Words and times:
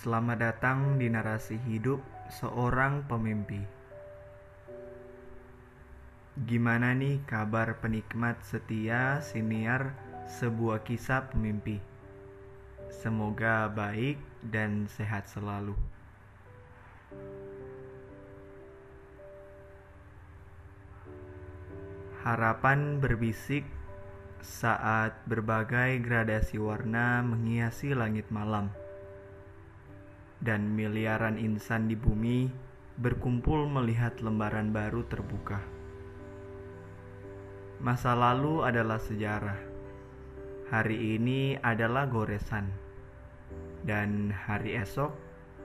Selamat 0.00 0.40
datang 0.40 0.96
di 0.96 1.12
narasi 1.12 1.60
hidup 1.68 2.00
seorang 2.32 3.04
pemimpi. 3.04 3.60
Gimana 6.48 6.96
nih 6.96 7.20
kabar 7.28 7.76
penikmat 7.84 8.40
setia 8.40 9.20
siniar 9.20 9.92
sebuah 10.24 10.88
kisah 10.88 11.28
pemimpi? 11.28 11.84
Semoga 12.88 13.68
baik 13.68 14.16
dan 14.40 14.88
sehat 14.88 15.28
selalu. 15.28 15.76
Harapan 22.24 23.04
berbisik 23.04 23.68
saat 24.40 25.12
berbagai 25.28 26.00
gradasi 26.00 26.56
warna 26.56 27.20
menghiasi 27.20 27.92
langit 27.92 28.32
malam, 28.32 28.72
dan 30.40 30.72
miliaran 30.72 31.36
insan 31.36 31.84
di 31.84 31.96
bumi 31.96 32.48
berkumpul 32.96 33.68
melihat 33.68 34.20
lembaran 34.24 34.72
baru 34.72 35.04
terbuka. 35.08 35.60
Masa 37.80 38.12
lalu 38.12 38.60
adalah 38.64 39.00
sejarah, 39.00 39.56
hari 40.68 41.16
ini 41.16 41.56
adalah 41.60 42.04
goresan, 42.08 42.68
dan 43.84 44.28
hari 44.32 44.76
esok 44.76 45.12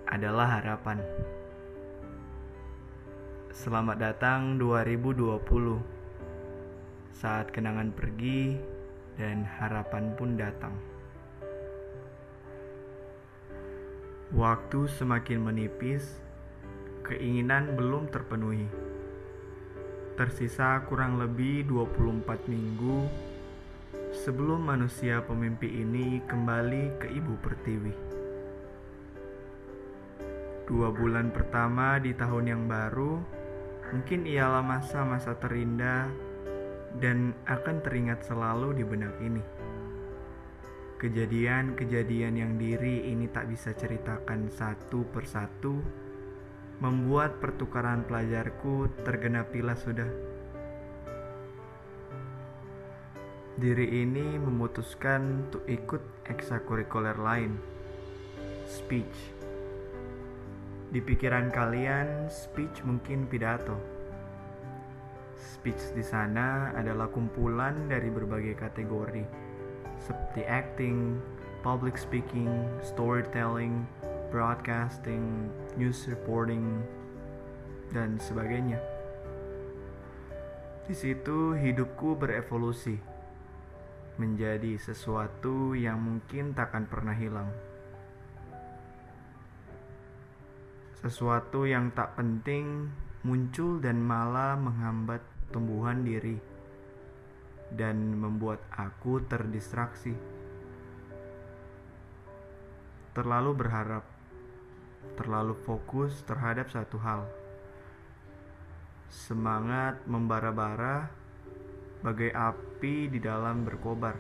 adalah 0.07 0.59
harapan. 0.59 1.03
Selamat 3.51 3.99
datang 3.99 4.59
2020 4.59 5.39
saat 7.15 7.51
kenangan 7.51 7.91
pergi 7.95 8.59
dan 9.15 9.47
harapan 9.47 10.11
pun 10.15 10.35
datang. 10.35 10.94
Waktu 14.33 14.89
semakin 14.89 15.37
menipis, 15.37 16.17
keinginan 17.05 17.77
belum 17.77 18.09
terpenuhi. 18.09 18.65
Tersisa 20.17 20.81
kurang 20.89 21.21
lebih 21.21 21.69
24 21.69 22.49
minggu 22.49 23.05
sebelum 24.25 24.65
manusia 24.65 25.21
pemimpi 25.21 25.69
ini 25.69 26.25
kembali 26.25 26.97
ke 26.97 27.07
ibu 27.13 27.37
pertiwi. 27.37 27.93
Dua 30.65 30.89
bulan 30.89 31.29
pertama 31.29 32.01
di 32.01 32.09
tahun 32.17 32.49
yang 32.49 32.63
baru 32.65 33.21
mungkin 33.93 34.25
ialah 34.25 34.65
masa-masa 34.65 35.37
terindah 35.37 36.09
dan 36.97 37.37
akan 37.45 37.77
teringat 37.85 38.25
selalu 38.25 38.73
di 38.73 38.81
benak 38.81 39.13
ini. 39.21 39.54
Kejadian-kejadian 40.95 42.39
yang 42.39 42.53
diri 42.55 43.11
ini 43.11 43.27
tak 43.27 43.51
bisa 43.51 43.75
ceritakan 43.75 44.47
satu 44.47 45.03
persatu 45.11 45.83
membuat 46.79 47.43
pertukaran 47.43 48.07
pelajarku 48.07 48.87
tergenapilah 49.03 49.75
sudah. 49.75 50.07
Diri 53.59 54.07
ini 54.07 54.39
memutuskan 54.39 55.47
untuk 55.47 55.67
ikut 55.67 56.31
ekstrakurikuler 56.31 57.19
lain, 57.19 57.59
speech. 58.63 59.35
Di 60.95 61.03
pikiran 61.03 61.51
kalian, 61.51 62.31
speech 62.31 62.87
mungkin 62.87 63.27
pidato 63.27 63.95
Speech 65.35 65.91
di 65.91 66.03
sana 66.05 66.71
adalah 66.71 67.11
kumpulan 67.11 67.91
dari 67.91 68.07
berbagai 68.07 68.55
kategori 68.55 69.44
seperti 70.05 70.45
acting, 70.45 71.17
public 71.65 71.97
speaking, 71.97 72.49
storytelling, 72.85 73.89
broadcasting, 74.29 75.49
news 75.73 76.05
reporting, 76.05 76.85
dan 77.89 78.21
sebagainya. 78.21 78.77
Di 80.85 80.93
situ 80.93 81.57
hidupku 81.57 82.13
berevolusi 82.13 83.01
menjadi 84.21 84.77
sesuatu 84.77 85.73
yang 85.73 85.97
mungkin 85.97 86.53
takkan 86.53 86.85
pernah 86.85 87.17
hilang. 87.17 87.49
Sesuatu 91.01 91.65
yang 91.65 91.89
tak 91.97 92.13
penting 92.13 92.93
muncul 93.25 93.81
dan 93.81 93.97
malah 93.97 94.53
menghambat 94.53 95.21
tumbuhan 95.49 96.05
diri 96.05 96.54
dan 97.73 98.19
membuat 98.19 98.61
aku 98.69 99.23
terdistraksi. 99.25 100.13
Terlalu 103.15 103.51
berharap, 103.55 104.03
terlalu 105.15 105.55
fokus 105.63 106.21
terhadap 106.27 106.67
satu 106.69 106.99
hal. 106.99 107.23
Semangat 109.07 110.03
membara-bara 110.03 111.07
bagai 112.03 112.35
api 112.35 113.07
di 113.07 113.17
dalam 113.23 113.63
berkobar. 113.63 114.19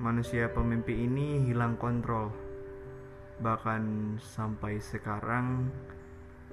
Manusia 0.00 0.48
pemimpi 0.48 1.04
ini 1.04 1.44
hilang 1.44 1.76
kontrol. 1.76 2.32
Bahkan 3.38 4.16
sampai 4.18 4.80
sekarang 4.80 5.68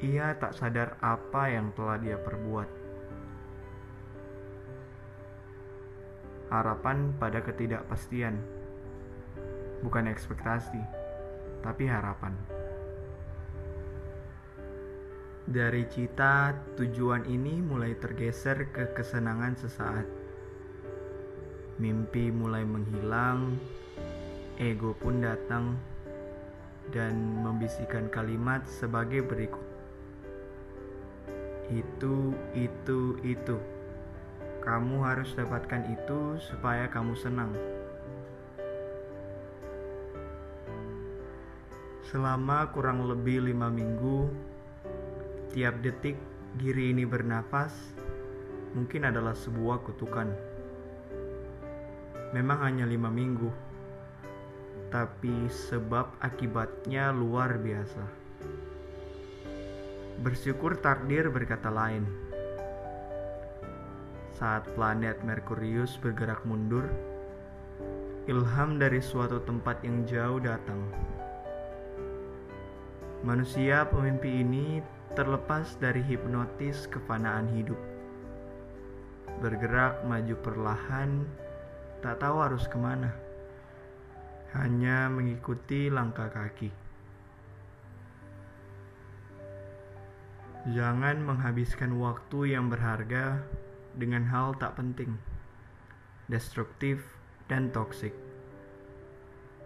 ia 0.03 0.35
tak 0.35 0.55
sadar 0.55 0.99
apa 0.99 1.47
yang 1.47 1.71
telah 1.73 1.95
dia 1.95 2.19
perbuat. 2.19 2.88
Harapan 6.49 7.13
pada 7.21 7.45
ketidakpastian, 7.45 8.41
bukan 9.85 10.09
ekspektasi, 10.09 10.81
tapi 11.61 11.85
harapan. 11.85 12.33
Dari 15.49 15.85
cita, 15.89 16.57
tujuan 16.77 17.25
ini 17.29 17.61
mulai 17.61 17.93
tergeser 17.97 18.69
ke 18.73 18.93
kesenangan 18.97 19.57
sesaat. 19.57 20.05
Mimpi 21.77 22.33
mulai 22.33 22.65
menghilang, 22.65 23.57
ego 24.57 24.97
pun 24.97 25.21
datang 25.21 25.77
dan 26.89 27.17
membisikkan 27.45 28.09
kalimat 28.09 28.65
sebagai 28.65 29.21
berikut 29.21 29.69
itu, 31.69 32.33
itu, 32.57 32.99
itu. 33.21 33.78
Kamu 34.59 35.07
harus 35.07 35.31
dapatkan 35.39 35.87
itu 35.87 36.35
supaya 36.43 36.91
kamu 36.91 37.15
senang. 37.15 37.51
Selama 42.09 42.67
kurang 42.73 43.05
lebih 43.05 43.45
lima 43.47 43.69
minggu, 43.69 44.27
tiap 45.53 45.79
detik 45.85 46.17
diri 46.57 46.89
ini 46.89 47.05
bernafas 47.05 47.71
mungkin 48.73 49.07
adalah 49.07 49.37
sebuah 49.37 49.85
kutukan. 49.85 50.29
Memang 52.33 52.61
hanya 52.61 52.85
lima 52.85 53.09
minggu, 53.09 53.49
tapi 54.89 55.49
sebab 55.49 56.17
akibatnya 56.21 57.13
luar 57.13 57.57
biasa. 57.57 58.03
Bersyukur 60.19 60.77
takdir 60.83 61.31
berkata 61.31 61.71
lain. 61.71 62.28
Saat 64.39 64.71
planet 64.71 65.19
Merkurius 65.27 65.99
bergerak 65.99 66.47
mundur, 66.47 66.87
ilham 68.23 68.79
dari 68.79 69.03
suatu 69.03 69.43
tempat 69.43 69.83
yang 69.83 70.07
jauh 70.07 70.39
datang. 70.39 70.79
Manusia 73.19 73.83
pemimpi 73.83 74.39
ini 74.39 74.79
terlepas 75.11 75.75
dari 75.83 75.99
hipnotis 75.99 76.87
kefanaan 76.87 77.51
hidup. 77.51 77.75
Bergerak 79.43 80.07
maju 80.07 80.35
perlahan, 80.39 81.27
tak 81.99 82.23
tahu 82.23 82.39
harus 82.39 82.63
ke 82.63 82.79
mana. 82.79 83.11
Hanya 84.55 85.11
mengikuti 85.11 85.91
langkah 85.91 86.31
kaki. 86.31 86.71
Jangan 90.71 91.27
menghabiskan 91.27 91.99
waktu 91.99 92.55
yang 92.55 92.71
berharga 92.71 93.43
dengan 93.97 94.27
hal 94.29 94.53
tak 94.59 94.77
penting, 94.77 95.17
destruktif, 96.29 97.01
dan 97.49 97.73
toksik. 97.73 98.13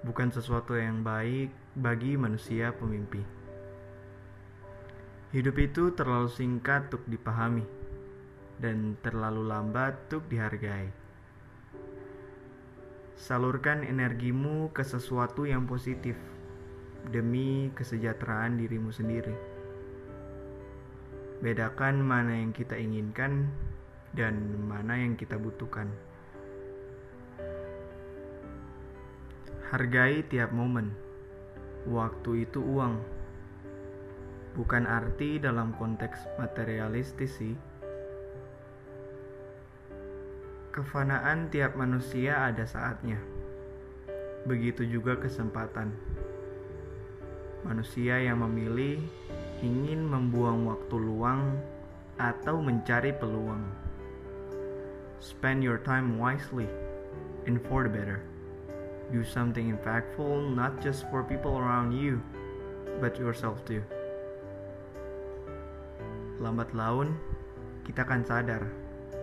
Bukan 0.07 0.31
sesuatu 0.31 0.75
yang 0.79 1.03
baik 1.03 1.51
bagi 1.75 2.15
manusia 2.15 2.71
pemimpi. 2.71 3.23
Hidup 5.33 5.57
itu 5.57 5.89
terlalu 5.97 6.29
singkat 6.29 6.87
untuk 6.93 7.03
dipahami 7.09 7.65
dan 8.61 8.95
terlalu 9.01 9.49
lambat 9.49 9.97
untuk 10.07 10.29
dihargai. 10.29 10.93
Salurkan 13.17 13.81
energimu 13.81 14.69
ke 14.75 14.85
sesuatu 14.85 15.47
yang 15.47 15.65
positif 15.65 16.15
demi 17.09 17.73
kesejahteraan 17.75 18.59
dirimu 18.61 18.93
sendiri. 18.93 19.35
Bedakan 21.43 21.99
mana 21.99 22.39
yang 22.39 22.55
kita 22.55 22.79
inginkan 22.79 23.51
dan 24.13 24.37
mana 24.69 25.01
yang 25.01 25.17
kita 25.17 25.35
butuhkan. 25.41 25.89
Hargai 29.73 30.21
tiap 30.29 30.53
momen, 30.53 30.93
waktu 31.89 32.45
itu 32.45 32.61
uang. 32.61 33.01
Bukan 34.53 34.85
arti 34.85 35.41
dalam 35.41 35.73
konteks 35.73 36.29
materialistis 36.37 37.41
sih. 37.41 37.57
Kefanaan 40.69 41.49
tiap 41.49 41.73
manusia 41.73 42.49
ada 42.49 42.69
saatnya. 42.69 43.17
Begitu 44.45 44.85
juga 44.85 45.17
kesempatan. 45.17 45.89
Manusia 47.65 48.21
yang 48.21 48.45
memilih 48.45 49.01
ingin 49.65 50.05
membuang 50.05 50.69
waktu 50.69 50.95
luang 51.01 51.57
atau 52.21 52.61
mencari 52.61 53.09
peluang. 53.15 53.92
Spend 55.23 55.63
your 55.63 55.79
time 55.79 56.19
wisely 56.19 56.67
and 57.47 57.55
for 57.71 57.87
the 57.87 57.91
better. 57.95 58.19
Do 59.07 59.23
something 59.23 59.71
impactful 59.71 60.51
not 60.51 60.83
just 60.83 61.07
for 61.07 61.23
people 61.23 61.55
around 61.55 61.95
you, 61.95 62.19
but 62.99 63.15
yourself 63.15 63.63
too. 63.63 63.79
Lambat 66.43 66.75
laun, 66.75 67.15
kita 67.87 68.03
akan 68.03 68.27
sadar 68.27 68.67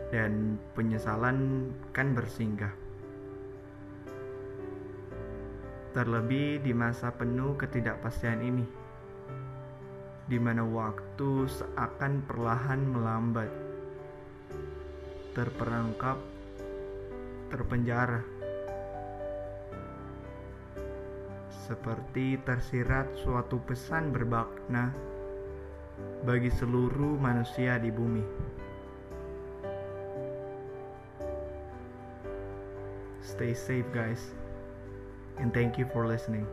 dan 0.08 0.56
penyesalan 0.72 1.68
kan 1.92 2.16
bersinggah. 2.16 2.72
Terlebih 5.92 6.64
di 6.64 6.72
masa 6.72 7.12
penuh 7.12 7.60
ketidakpastian 7.60 8.40
ini, 8.40 8.64
di 10.32 10.40
mana 10.40 10.64
waktu 10.64 11.44
seakan 11.44 12.24
perlahan 12.24 12.88
melambat, 12.88 13.69
terperangkap, 15.30 16.18
terpenjara, 17.54 18.22
seperti 21.70 22.34
tersirat 22.42 23.06
suatu 23.22 23.62
pesan 23.62 24.10
berbakna 24.10 24.90
bagi 26.26 26.50
seluruh 26.50 27.14
manusia 27.14 27.78
di 27.78 27.94
bumi. 27.94 28.24
Stay 33.22 33.54
safe, 33.54 33.86
guys, 33.94 34.34
and 35.38 35.54
thank 35.54 35.78
you 35.78 35.86
for 35.94 36.10
listening. 36.10 36.44